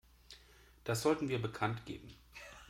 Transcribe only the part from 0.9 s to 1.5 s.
sollten wir